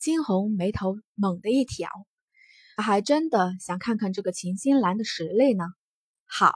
[0.00, 1.90] 金红眉头猛地一挑，
[2.74, 5.64] 他还真的想看看这个秦心兰的实力呢。
[6.24, 6.54] 好，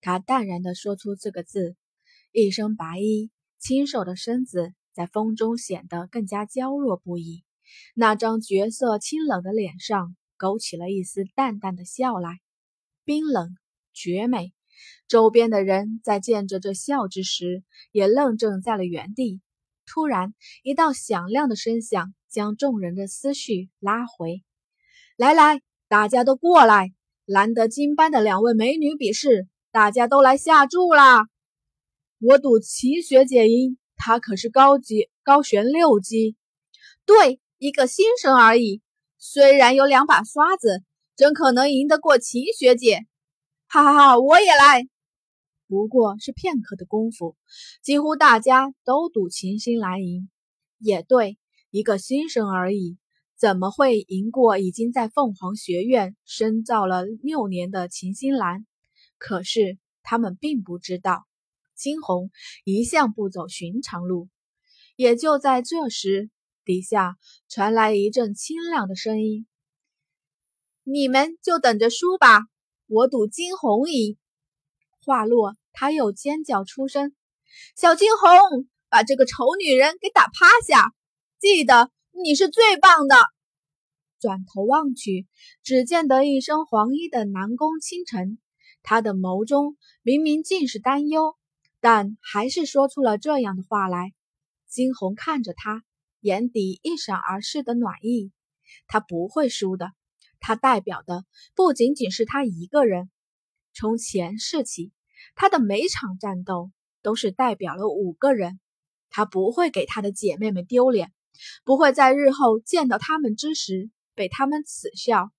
[0.00, 1.74] 他淡然地说出这个字，
[2.30, 7.42] 一身白衣，清瘦的身子在风中显得更加娇弱不已。
[7.96, 12.38] 那张绝色清冷的脸上勾起了一丝淡淡的笑来，
[13.04, 13.56] 冰冷
[13.92, 14.52] 绝美。
[15.08, 19.40] 周边的人在见着这笑之时，也愣怔在了原地。
[19.88, 24.44] 突然，一道响亮的声响将众人的思绪拉回。
[25.16, 26.92] 来来，大家都过来！
[27.24, 31.26] 难得金班的两位美女比试，大家都来下注啦！
[32.20, 36.36] 我赌齐学姐赢，她可是高级高悬六级。
[37.06, 37.40] 对。
[37.60, 38.82] 一个新生而已，
[39.18, 40.84] 虽然有两把刷子，
[41.16, 43.00] 怎可能赢得过秦学姐？
[43.66, 44.18] 哈哈哈！
[44.20, 44.86] 我也来。
[45.68, 47.36] 不过是片刻的功夫，
[47.82, 50.28] 几乎大家都赌秦心兰赢。
[50.78, 51.38] 也对，
[51.70, 52.96] 一个新生而已，
[53.36, 58.66] 怎么会赢过已经在凤凰学院深造了六年的秦心兰？
[59.18, 61.26] 可是他们并不知道，
[61.76, 62.30] 金红
[62.64, 64.28] 一向不走寻常路。
[64.96, 66.30] 也就在这时。
[66.64, 67.16] 底下
[67.48, 69.46] 传来一阵清亮的声音
[70.84, 72.42] ：“你们就等着输吧，
[72.88, 74.18] 我赌金红赢。”
[75.08, 77.14] 话落，他又尖叫出声
[77.74, 80.92] ：“小金红，把这个丑女人给打趴下！
[81.40, 83.16] 记得你是最棒的！”
[84.20, 85.26] 转头望去，
[85.62, 88.36] 只见得一身黄衣的南宫倾城，
[88.82, 91.38] 他的眸中明明尽是担忧，
[91.80, 94.12] 但还是说出了这样的话来。
[94.68, 95.84] 金红看着他。
[96.20, 98.32] 眼底一闪而逝的暖意，
[98.88, 99.92] 他不会输的。
[100.40, 103.08] 他代表的不仅仅是他一个人。
[103.72, 104.90] 从前世起，
[105.40, 108.58] 他的每场战斗都是代表了五个人。
[109.08, 111.12] 他不会给他的姐妹们丢脸，
[111.62, 115.30] 不会在日后见到他们之时被他们耻笑。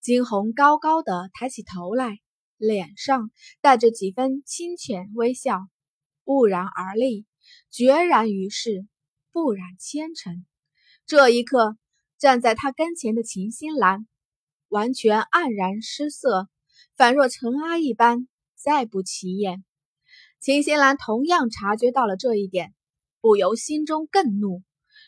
[0.00, 2.20] 金红高高的抬起头来，
[2.56, 5.58] 脸上带着几分清浅微笑，
[6.22, 7.26] 兀然而立，
[7.70, 8.86] 决然于世。
[9.32, 10.46] 不染纤尘。
[11.06, 11.76] 这一刻，
[12.18, 14.06] 站在他跟前的秦心兰
[14.68, 16.48] 完全黯然失色，
[16.94, 19.64] 仿若尘埃一般，再不起眼。
[20.40, 22.74] 秦心兰同样察觉到了这一点，
[23.20, 24.62] 不由心中更怒，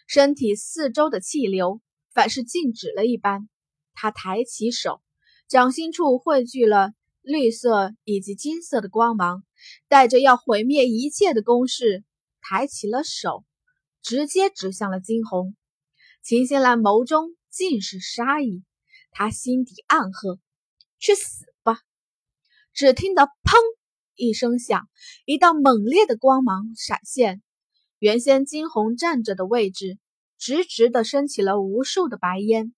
[0.06, 1.81] 身体四周的气流
[2.12, 3.48] 反是静止了一般。
[3.94, 5.00] 她抬起手，
[5.48, 6.92] 掌心处汇聚了
[7.22, 9.42] 绿色以及金色的光芒，
[9.88, 12.04] 带着要毁灭一切的攻势，
[12.41, 13.44] 抬起了手。
[14.00, 15.56] 直接指向了金红，
[16.22, 18.62] 秦心兰眸中尽是杀意，
[19.10, 20.38] 她心底暗喝
[20.98, 21.80] ：“去死吧！”
[22.78, 23.59] 只听得“砰”
[24.15, 24.89] 一声响，
[25.25, 27.43] 一道猛烈的光芒闪现，
[27.99, 29.99] 原先金红站着的位置，
[30.39, 32.72] 直直的升起了无数的白烟。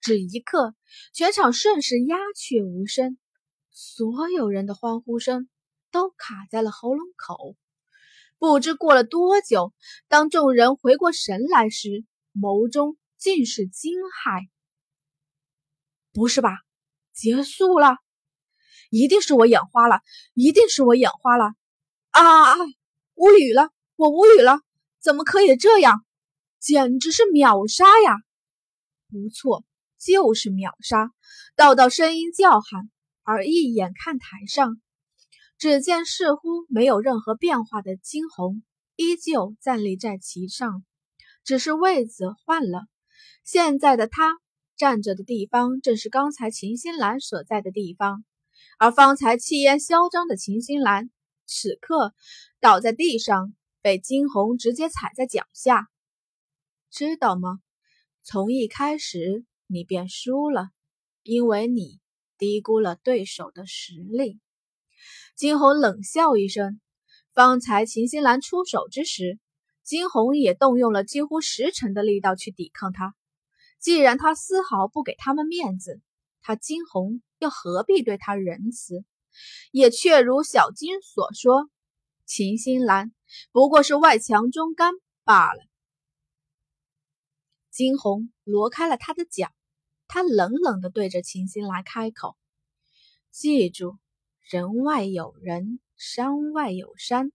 [0.00, 0.76] 只一刻，
[1.12, 3.18] 全场瞬时鸦雀无声，
[3.72, 5.48] 所有人的欢呼声
[5.90, 7.56] 都卡在了喉咙口。
[8.38, 9.74] 不知过了多久，
[10.06, 14.48] 当众人回过神来时，眸中尽是惊骇。
[16.12, 16.58] 不是吧？
[17.12, 17.96] 结束了？
[18.92, 20.02] 一定是我眼花了！
[20.34, 21.54] 一定是我眼花了！
[22.10, 22.56] 啊啊！
[23.14, 23.70] 无语了！
[23.96, 24.60] 我无语了！
[25.00, 26.04] 怎么可以这样？
[26.60, 28.16] 简直是秒杀呀！
[29.08, 29.64] 不错，
[29.98, 31.10] 就是秒杀！
[31.56, 32.90] 道道声音叫喊，
[33.22, 34.76] 而一眼看台上。
[35.56, 38.62] 只见似乎没有任何变化的金红
[38.94, 40.84] 依旧站立在其上，
[41.44, 42.82] 只是位子换了。
[43.42, 44.36] 现在的他
[44.76, 48.22] 站着的地方正是刚才秦心兰所在的地方，
[48.82, 51.08] 而方才气焰嚣张的秦心兰
[51.46, 52.12] 此刻
[52.58, 55.86] 倒在地上，被金红直接踩在脚下。
[56.90, 57.60] 知道吗？
[58.24, 60.70] 从一开始你便输了，
[61.22, 62.00] 因为你
[62.38, 64.40] 低估了对手的实力。
[65.36, 66.80] 金红冷笑一声，
[67.32, 69.38] 方才秦心兰出手之时，
[69.84, 73.14] 金红也动用了几乎十成的力道去抵抗他。
[73.78, 76.00] 既然他丝毫不给他们面子，
[76.42, 79.04] 他金红又何必对他仁慈？
[79.70, 81.70] 也确如小金所说，
[82.26, 83.12] 秦心兰
[83.50, 84.92] 不过是外强中干
[85.24, 85.60] 罢了。
[87.70, 89.48] 金红挪开了他的脚，
[90.06, 92.36] 他冷冷地对着秦心兰开口
[93.32, 93.96] ：“记住。”
[94.50, 97.32] 人外有人，山外有山，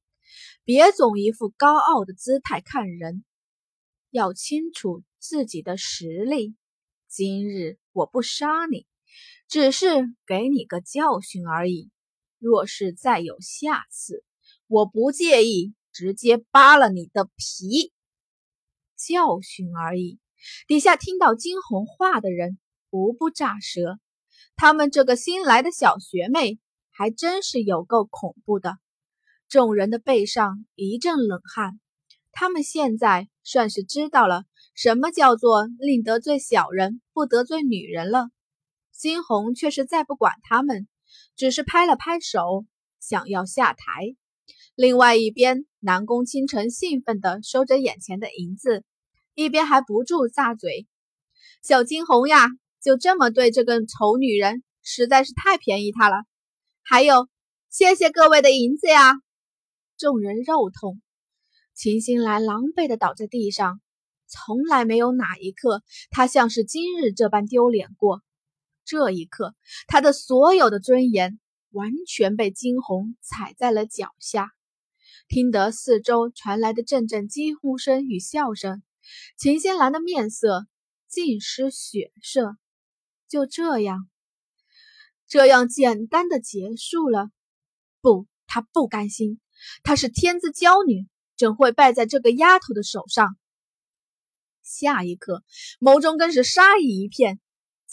[0.64, 3.24] 别总一副高傲的姿态看人，
[4.12, 6.54] 要清楚自己的实力。
[7.08, 8.86] 今日我不杀你，
[9.48, 9.88] 只是
[10.26, 11.90] 给你个教训而已。
[12.40, 14.24] 若是再有下次，
[14.68, 17.92] 我不介意直接扒了你的皮。
[18.96, 20.20] 教训而已，
[20.68, 22.58] 底下听到惊鸿话的人
[22.90, 24.00] 无不咋舌。
[24.56, 26.60] 他们这个新来的小学妹
[26.90, 28.78] 还真是有够恐怖的。
[29.48, 31.80] 众人的背上一阵冷汗。
[32.32, 34.44] 他们现在算是知道了
[34.76, 38.30] 什么叫做宁得罪小人，不得罪女人了。
[38.98, 40.88] 惊鸿却是再不管他们，
[41.36, 42.66] 只是拍了拍手，
[43.00, 44.16] 想要下台。
[44.74, 48.84] 另外一边，南宫倾城兴奋地收着眼前的银子，
[49.36, 50.88] 一边还不住咂嘴
[51.62, 52.48] ：“小惊鸿呀，
[52.82, 56.24] 就这么对这个丑女人，实在是太便宜她了。
[56.82, 57.28] 还有，
[57.70, 59.14] 谢谢各位的银子呀！”
[59.96, 61.00] 众人肉痛。
[61.76, 63.80] 秦心兰狼狈地倒在地上，
[64.28, 68.24] 从来没有哪一刻她像是今日这般丢脸过。
[68.88, 69.54] 这一刻，
[69.88, 71.40] 他的所有的尊严
[71.72, 74.52] 完全被惊鸿踩在了脚下。
[75.28, 78.82] 听得四周传来的阵阵惊呼声与笑声，
[79.38, 80.66] 秦仙兰的面色
[81.10, 82.56] 尽失血色。
[83.28, 84.10] 就这样，
[85.28, 87.30] 这样简单的结束了？
[88.00, 89.42] 不，她不甘心。
[89.84, 91.08] 她是天之娇女。
[91.38, 93.38] 怎会败在这个丫头的手上？
[94.64, 95.44] 下一刻，
[95.80, 97.40] 眸中更是杀意一片。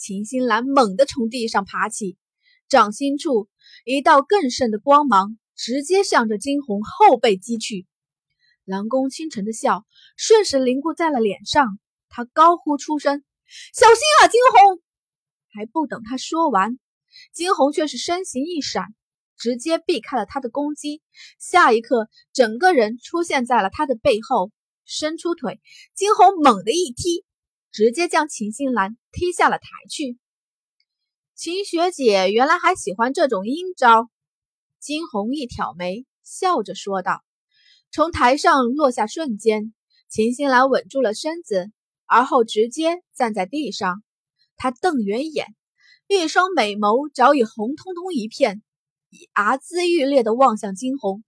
[0.05, 2.15] 秦心兰猛地从地上爬起，
[2.69, 3.49] 掌心处
[3.85, 7.87] 一道更盛的光芒直接向着惊鸿后背击去。
[8.65, 9.83] 南宫倾城的笑
[10.15, 13.23] 瞬时凝固在了脸上，他高呼出声
[13.73, 14.79] ：“小心啊，惊鸿！”
[15.51, 16.77] 还不等他说完，
[17.33, 18.93] 惊鸿却是身形一闪。
[19.37, 21.01] 直接避开了他的攻击，
[21.39, 24.51] 下一刻，整个人出现在了他的背后，
[24.85, 25.59] 伸出腿，
[25.95, 27.24] 惊鸿猛地一踢，
[27.75, 30.17] 直接将秦心兰踢下了台去。
[31.35, 34.09] 秦学姐原来还喜欢这种阴招，
[34.79, 37.21] 惊鸿一挑眉，笑着说道。
[37.91, 39.73] 从台上落下瞬间，
[40.07, 41.69] 秦心兰稳住了身子，
[42.05, 44.01] 而后直接站在地上，
[44.55, 45.53] 她瞪圆眼，
[46.07, 48.63] 一双美眸早已红彤彤一片。
[49.33, 51.25] 睚眦欲裂的望向惊鸿，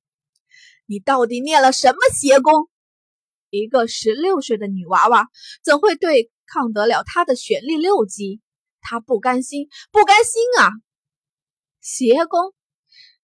[0.86, 2.70] 你到底练了什么邪功？
[3.50, 5.28] 一个十六岁的女娃娃
[5.62, 8.42] 怎会对抗得了他的玄力六级？
[8.80, 10.72] 他不甘心，不甘心啊！
[11.82, 12.54] 邪功，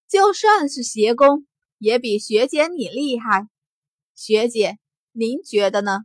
[0.09, 1.47] 就算是邪功，
[1.77, 3.47] 也比学姐你厉害。
[4.13, 4.77] 学姐，
[5.11, 5.99] 您觉得呢？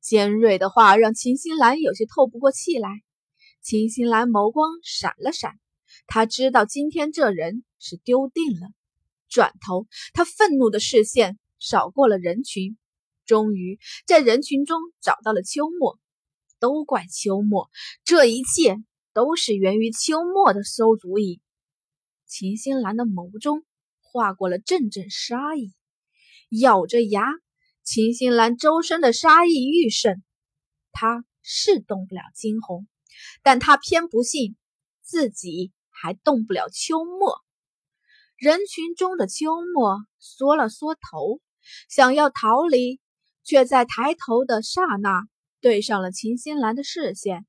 [0.00, 2.88] 尖锐的话让秦心兰有些透不过气来。
[3.62, 5.58] 秦心兰眸光闪了闪。
[6.06, 8.68] 她知道今天这人是丢定了。
[9.28, 12.78] 转头，他愤怒的视线扫过了人群，
[13.24, 15.98] 终于在人群中找到了秋末。
[16.66, 17.70] 都怪秋末，
[18.02, 18.76] 这一切
[19.12, 21.40] 都是源于秋末的馊主意。
[22.26, 23.64] 秦心兰的眸中
[24.00, 25.72] 划过了阵阵杀意，
[26.50, 27.22] 咬着牙，
[27.84, 30.24] 秦心兰周身的杀意愈盛。
[30.90, 32.88] 他是动不了惊鸿，
[33.44, 34.56] 但他偏不信
[35.02, 35.72] 自己。
[35.98, 37.40] 还动不了秋末，
[38.36, 41.40] 人群中的秋末缩了缩头，
[41.88, 43.00] 想要逃离，
[43.44, 45.26] 却在抬头的刹那
[45.60, 47.46] 对上了秦心兰的视线。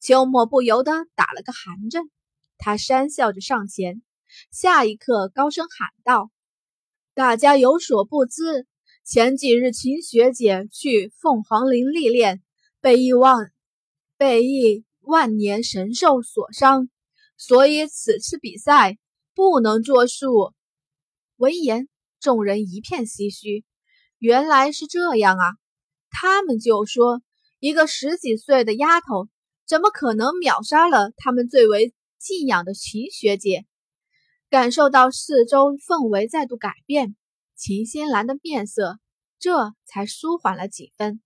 [0.00, 2.04] 秋末不由得打了个寒战，
[2.58, 4.02] 他讪笑着上前，
[4.50, 6.30] 下一刻高声喊道
[7.14, 8.66] ：“大家有所不知，
[9.04, 12.42] 前几日秦学姐去凤凰林历练，
[12.80, 13.52] 被一万
[14.16, 16.88] 被一万年神兽所伤。”
[17.38, 18.98] 所以此次比赛
[19.34, 20.52] 不能作数。
[21.38, 21.88] 闻言，
[22.20, 23.64] 众人一片唏嘘。
[24.18, 25.54] 原来是这样啊！
[26.08, 27.20] 他们就说，
[27.62, 29.28] 一个十几岁的丫头，
[29.68, 33.66] 怎么可能秒杀了他们最为敬仰的秦学姐？
[34.50, 37.14] 感受到四周氛围再度改变，
[37.54, 38.98] 秦仙兰的面色
[39.38, 41.22] 这才舒缓了几分。